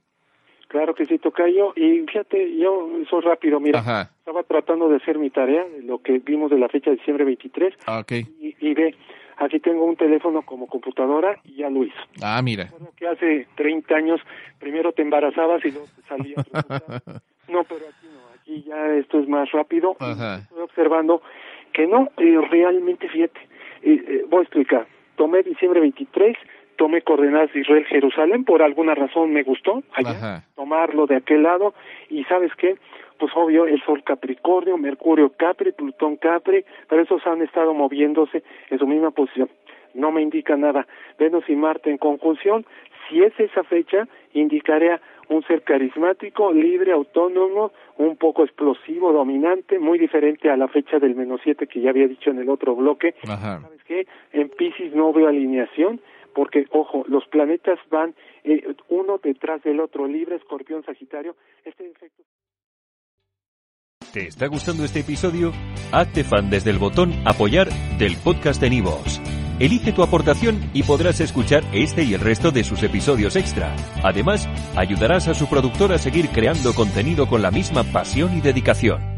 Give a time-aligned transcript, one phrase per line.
[0.68, 1.74] Claro que sí, Tocayo.
[1.76, 3.80] Y fíjate, yo soy rápido, mira,
[4.20, 7.74] estaba tratando de hacer mi tarea, lo que vimos de la fecha de diciembre 23.
[7.88, 8.96] Ah, y, y, ve,
[9.38, 11.96] aquí tengo un teléfono como computadora y ya lo hizo.
[12.22, 12.70] Ah, mira.
[12.98, 14.20] Que hace 30 años
[14.60, 16.46] primero te embarazabas y luego te salías.
[17.48, 19.96] no, pero aquí no, aquí ya esto es más rápido.
[20.00, 21.22] Estoy observando
[21.72, 23.40] que no, eh, realmente, fíjate,
[23.84, 24.88] eh, eh, voy a explicar.
[25.16, 26.38] Tomé diciembre 23
[26.78, 31.74] tomé coordenadas de Israel Jerusalén, por alguna razón me gustó allá, tomarlo de aquel lado,
[32.10, 32.78] y ¿sabes qué?
[33.20, 38.78] Pues obvio, el Sol Capricornio, Mercurio Capri, Plutón Capri, pero esos han estado moviéndose en
[38.78, 39.50] su misma posición.
[39.96, 40.86] No me indica nada.
[41.18, 42.66] Venus y Marte en conjunción,
[43.10, 49.98] si es esa fecha, indicaría un ser carismático, libre, autónomo, un poco explosivo, dominante, muy
[49.98, 53.16] diferente a la fecha del menos siete que ya había dicho en el otro bloque.
[53.24, 54.08] ¿Sabes qué?
[54.32, 56.00] En Pisces no veo alineación,
[56.38, 58.14] porque, ojo, los planetas van
[58.44, 61.36] eh, uno detrás del otro, libre, escorpión, sagitario.
[61.66, 62.22] Este efecto...
[64.14, 65.52] ¿Te está gustando este episodio?
[65.92, 69.20] Hazte fan desde el botón apoyar del podcast de Nivos.
[69.60, 73.76] Elige tu aportación y podrás escuchar este y el resto de sus episodios extra.
[74.04, 79.17] Además, ayudarás a su productor a seguir creando contenido con la misma pasión y dedicación.